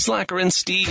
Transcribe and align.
Slacker 0.00 0.38
and 0.38 0.50
Steve. 0.52 0.88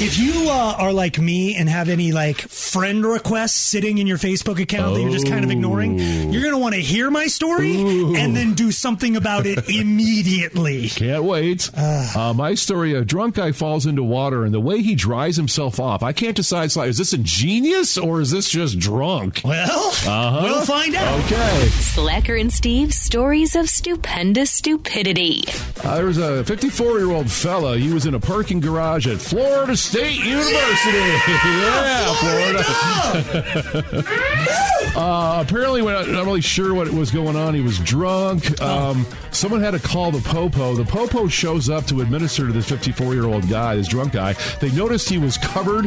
If 0.00 0.18
you 0.18 0.48
uh, 0.48 0.74
are 0.78 0.90
like 0.92 1.18
me 1.18 1.54
and 1.54 1.68
have 1.68 1.90
any 1.90 2.12
like 2.12 2.38
friend 2.38 3.04
requests 3.04 3.56
sitting 3.56 3.98
in 3.98 4.06
your 4.06 4.16
Facebook 4.16 4.58
account 4.58 4.94
that 4.94 5.02
you're 5.02 5.10
just 5.10 5.28
kind 5.28 5.44
of 5.44 5.50
ignoring, 5.50 5.98
you're 6.32 6.40
going 6.40 6.54
to 6.54 6.58
want 6.58 6.74
to 6.74 6.80
hear 6.80 7.10
my 7.10 7.26
story 7.26 7.76
and 7.76 8.34
then 8.34 8.54
do 8.54 8.72
something 8.72 9.16
about 9.16 9.44
it 9.44 9.68
immediately. 9.74 10.88
Can't 10.88 11.24
wait. 11.24 11.70
Uh, 11.76 12.32
my 12.34 12.54
story: 12.54 12.94
a 12.94 13.04
drunk 13.04 13.34
guy 13.34 13.52
falls 13.52 13.84
into 13.84 14.02
water, 14.02 14.44
and 14.44 14.54
the 14.54 14.60
way 14.60 14.80
he 14.80 14.94
dries 14.94 15.36
himself 15.36 15.78
off, 15.78 16.02
I 16.02 16.14
can't 16.14 16.34
decide. 16.36 16.70
Is 16.74 16.96
this 16.96 17.12
ingenious 17.12 17.98
or 17.98 18.22
is 18.22 18.30
this 18.30 18.48
just 18.48 18.78
drunk? 18.78 19.42
Well, 19.44 19.92
we'll 20.42 20.64
find 20.64 20.94
out. 20.94 21.24
Okay. 21.26 21.66
Slacker 21.68 22.34
and 22.36 22.52
Steve 22.52 22.94
stories 22.94 23.54
of 23.54 23.68
stupendous 23.68 24.50
stupidity. 24.50 25.44
Uh, 25.84 25.94
there 25.96 26.06
was 26.06 26.18
a 26.18 26.44
54 26.44 26.98
year 26.98 27.10
old 27.10 27.30
fella. 27.30 27.78
He 27.78 27.92
was 27.92 28.06
in 28.06 28.14
a 28.14 28.20
parking 28.20 28.60
garage 28.60 29.06
at 29.06 29.20
Florida 29.20 29.76
State 29.76 30.18
University. 30.24 30.98
Yeah, 31.48 32.14
Florida. 32.14 32.64
uh, 34.96 35.44
apparently, 35.46 35.82
we're 35.82 35.92
not, 35.92 36.08
not 36.08 36.24
really 36.24 36.40
sure 36.40 36.74
what 36.74 36.88
was 36.90 37.10
going 37.10 37.36
on. 37.36 37.54
He 37.54 37.60
was 37.60 37.78
drunk. 37.78 38.60
Um, 38.60 39.06
someone 39.30 39.60
had 39.60 39.72
to 39.72 39.78
call 39.78 40.10
the 40.10 40.20
popo. 40.20 40.74
The 40.74 40.84
popo 40.84 41.28
shows 41.28 41.68
up 41.70 41.86
to 41.86 42.00
administer 42.00 42.46
to 42.46 42.52
this 42.52 42.68
54 42.68 43.14
year 43.14 43.26
old 43.26 43.48
guy, 43.48 43.76
this 43.76 43.88
drunk 43.88 44.12
guy. 44.12 44.34
They 44.60 44.70
noticed 44.72 45.08
he 45.08 45.18
was 45.18 45.38
covered. 45.38 45.86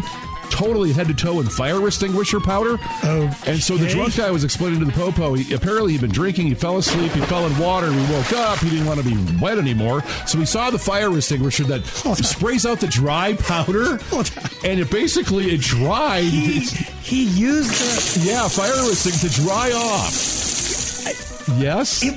Totally 0.52 0.91
head 0.94 1.08
to 1.08 1.14
toe 1.14 1.40
in 1.40 1.48
fire 1.48 1.86
extinguisher 1.88 2.40
powder. 2.40 2.78
And 3.04 3.62
so 3.64 3.78
the 3.78 3.88
drunk 3.88 4.16
guy 4.18 4.30
was 4.30 4.44
explaining 4.44 4.80
to 4.80 4.86
the 4.86 4.91
popo, 4.91 5.34
he, 5.34 5.54
apparently 5.55 5.94
he'd 5.94 6.02
been 6.02 6.12
drinking, 6.12 6.48
he 6.48 6.54
fell 6.54 6.77
asleep, 6.77 7.12
he 7.14 7.22
fell 7.22 7.48
in 7.48 7.58
water, 7.58 7.91
he 7.91 8.14
woke 8.14 8.32
up, 8.34 8.60
he 8.60 8.70
didn't 8.70 8.86
want 8.86 9.00
to 9.02 9.05
be 9.05 9.18
wet 9.41 9.58
anymore. 9.58 10.04
So 10.27 10.38
he 10.38 10.46
saw 10.46 10.70
the 10.70 10.77
fire 10.77 11.16
extinguisher 11.16 11.64
that 11.64 11.82
oh, 12.05 12.14
sprays 12.16 12.66
out 12.66 12.80
the 12.80 12.88
dry 12.88 13.34
powder, 13.34 13.98
oh, 14.12 14.24
and 14.64 14.80
it 14.80 14.91
basically 14.91 15.52
it 15.52 15.62
dried. 15.62 16.26
He, 16.26 16.60
he 16.60 17.24
used 17.24 17.72
the. 17.72 18.29
yeah, 18.29 18.48
fire 18.48 18.72
extinguisher 18.90 19.29
to 19.29 19.41
dry 19.41 19.72
off. 19.72 21.48
Yes. 21.57 22.04
It, 22.04 22.13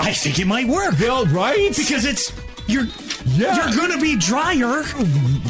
I 0.00 0.12
think 0.12 0.38
it 0.38 0.46
might 0.46 0.68
work. 0.68 0.98
well, 0.98 1.26
right? 1.26 1.74
because 1.76 2.04
it's 2.04 2.32
you're 2.66 2.84
Yeah. 3.26 3.68
you're 3.68 3.76
gonna 3.76 4.00
be 4.00 4.16
drier. 4.16 4.84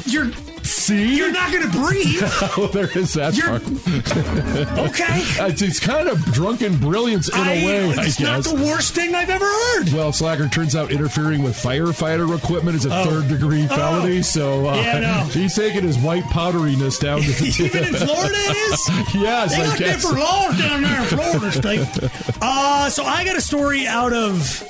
You're 0.07 0.31
See, 0.69 1.17
you're 1.17 1.33
not 1.33 1.53
gonna 1.53 1.69
breathe. 1.71 2.21
oh, 2.57 2.69
there 2.73 2.91
is 2.97 3.15
that 3.15 3.35
You're- 3.37 3.59
part. 3.59 4.79
Okay. 4.89 5.21
It's, 5.49 5.63
it's 5.63 5.81
kind 5.81 6.09
of 6.09 6.23
drunken 6.27 6.77
brilliance 6.79 7.29
in 7.29 7.41
a 7.41 7.65
way, 7.67 7.85
I 7.95 8.05
it's 8.05 8.21
not 8.21 8.45
the 8.45 8.55
worst 8.55 8.95
thing 8.95 9.15
I've 9.15 9.31
ever 9.31 9.45
heard. 9.45 9.93
Well, 9.93 10.13
Slacker 10.13 10.49
turns 10.49 10.75
out 10.77 10.91
interfering 10.93 11.43
with 11.43 11.55
firefighter 11.57 12.37
equipment 12.37 12.77
is 12.77 12.85
a 12.85 12.91
third 13.05 13.29
degree 13.29 13.67
felony. 13.67 14.23
So 14.23 14.67
uh, 14.67 14.73
Oh. 14.73 14.81
Yeah, 14.81 15.01
no. 15.01 15.25
he's 15.31 15.55
taking 15.55 15.83
his 15.85 15.99
white 15.99 16.25
powderiness 16.25 16.99
down 16.99 17.21
to 17.23 17.45
Even 17.63 17.85
in 17.85 17.95
Florida, 17.95 18.35
it 18.35 18.57
is. 18.73 19.15
yes, 19.15 19.57
They 19.57 19.63
I 19.63 19.67
got 19.67 19.79
guess. 19.79 19.95
different 20.03 20.19
laws 20.25 20.59
down 20.59 20.83
there 20.83 21.01
in 21.01 21.07
Florida 21.07 21.53
State. 21.53 22.11
Uh, 22.43 22.91
so 22.91 23.05
I 23.05 23.25
got 23.25 23.37
a 23.37 23.41
story 23.41 23.87
out 23.87 24.13
of 24.13 24.63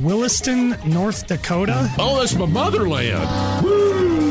Williston, 0.00 0.76
North 0.86 1.26
Dakota. 1.26 1.90
Oh, 1.98 2.18
that's 2.20 2.34
my 2.34 2.46
motherland. 2.46 3.14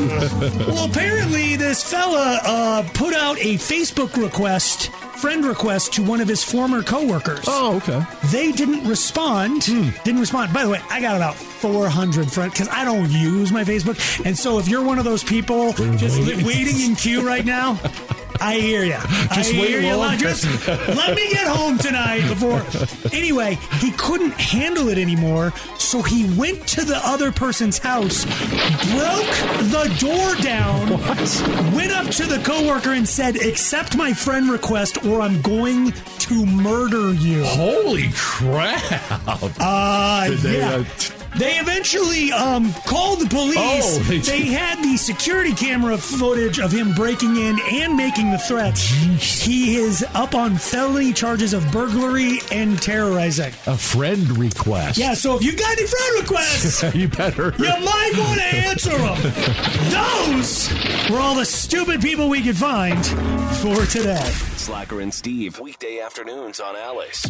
Well, 0.68 0.88
apparently 0.90 1.56
this 1.56 1.82
fella 1.82 2.40
uh, 2.44 2.88
put 2.94 3.14
out 3.14 3.38
a 3.38 3.54
Facebook 3.54 4.16
request, 4.20 4.90
friend 5.18 5.44
request 5.44 5.92
to 5.94 6.02
one 6.02 6.20
of 6.20 6.28
his 6.28 6.42
former 6.44 6.82
coworkers. 6.82 7.44
Oh, 7.46 7.76
okay. 7.76 8.02
They 8.26 8.52
didn't 8.52 8.86
respond. 8.86 9.62
Didn't 9.62 10.20
respond. 10.20 10.52
By 10.52 10.64
the 10.64 10.70
way, 10.70 10.80
I 10.90 11.00
got 11.00 11.16
about 11.16 11.34
400 11.36 12.30
friends 12.30 12.52
because 12.52 12.68
I 12.68 12.84
don't 12.84 13.10
use 13.10 13.52
my 13.52 13.64
Facebook. 13.64 14.24
And 14.26 14.36
so 14.36 14.58
if 14.58 14.68
you're 14.68 14.84
one 14.84 14.98
of 14.98 15.04
those 15.04 15.22
people 15.24 15.72
just 15.72 16.18
waiting 16.44 16.80
in 16.80 16.96
queue 16.96 17.26
right 17.26 17.44
now, 17.44 17.74
I 18.44 18.56
hear 18.60 18.84
you. 18.84 18.98
Just 19.34 19.54
I 19.54 19.60
wait 19.60 19.68
hear 19.70 19.80
you. 19.80 19.96
long. 19.96 20.18
Just 20.18 20.44
let 20.68 21.16
me 21.16 21.30
get 21.30 21.46
home 21.46 21.78
tonight 21.78 22.28
before. 22.28 22.62
Anyway, 23.12 23.58
he 23.80 23.90
couldn't 23.92 24.32
handle 24.32 24.88
it 24.88 24.98
anymore, 24.98 25.52
so 25.78 26.02
he 26.02 26.28
went 26.38 26.66
to 26.68 26.84
the 26.84 26.98
other 27.04 27.32
person's 27.32 27.78
house, 27.78 28.24
broke 28.24 29.34
the 29.70 29.96
door 29.98 30.34
down, 30.42 30.90
went 31.74 31.90
up 31.92 32.06
to 32.12 32.26
the 32.26 32.40
coworker 32.44 32.90
and 32.92 33.08
said, 33.08 33.36
"Accept 33.36 33.96
my 33.96 34.12
friend 34.12 34.50
request, 34.50 35.04
or 35.06 35.20
I'm 35.22 35.40
going 35.40 35.92
to 36.18 36.44
murder 36.46 37.14
you." 37.14 37.44
Holy 37.44 38.10
crap! 38.14 38.82
Uh, 39.58 40.28
Did 40.28 40.38
they, 40.40 40.58
yeah. 40.58 40.70
uh, 40.76 40.84
They 41.36 41.54
eventually 41.58 42.30
um, 42.32 42.72
called 42.86 43.20
the 43.20 43.28
police. 43.28 43.56
Oh, 43.58 43.98
they 44.08 44.18
they 44.18 44.42
had 44.46 44.82
the 44.82 44.96
security 44.96 45.52
camera 45.52 45.98
footage 45.98 46.60
of 46.60 46.70
him 46.70 46.92
breaking 46.94 47.36
in 47.36 47.58
and 47.72 47.96
making 47.96 48.30
the 48.30 48.38
threats. 48.38 48.82
He 49.42 49.76
is 49.76 50.04
up 50.14 50.34
on 50.34 50.56
felony 50.56 51.12
charges 51.12 51.52
of 51.52 51.70
burglary 51.72 52.38
and 52.52 52.80
terrorizing. 52.80 53.52
A 53.66 53.76
friend 53.76 54.38
request. 54.38 54.96
Yeah, 54.96 55.14
so 55.14 55.36
if 55.36 55.42
you 55.42 55.56
got 55.56 55.72
any 55.76 55.86
friend 55.86 56.20
requests, 56.20 56.94
you 56.94 57.08
better. 57.08 57.52
you 57.58 57.64
might 57.64 58.12
want 58.16 58.40
to 58.40 58.56
answer 58.56 58.96
them. 58.96 59.18
Those 59.90 60.70
were 61.10 61.18
all 61.18 61.34
the 61.34 61.44
stupid 61.44 62.00
people 62.00 62.28
we 62.28 62.42
could 62.42 62.56
find 62.56 63.04
for 63.58 63.84
today. 63.86 64.24
Slacker 64.56 65.00
and 65.00 65.12
Steve. 65.12 65.58
Weekday 65.58 66.00
afternoons 66.00 66.60
on 66.60 66.76
Alice. 66.76 67.26